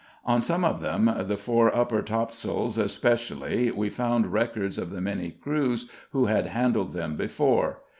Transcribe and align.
On 0.25 0.41
some 0.41 0.65
of 0.65 0.81
them, 0.81 1.13
the 1.27 1.37
fore 1.37 1.71
upper 1.75 2.01
tops'l 2.01 2.65
especially, 2.79 3.69
we 3.69 3.91
found 3.91 4.33
records 4.33 4.79
of 4.79 4.89
the 4.89 4.99
many 4.99 5.29
crews 5.29 5.91
who 6.09 6.25
had 6.25 6.47
handled 6.47 6.93
them 6.93 7.15
before. 7.15 7.81